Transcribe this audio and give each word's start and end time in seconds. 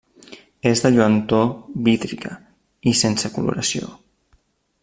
És 0.69 0.79
de 0.85 0.91
lluentor 0.95 1.45
vítria 1.89 2.33
i 2.93 2.97
sense 3.05 3.35
coloració. 3.37 3.93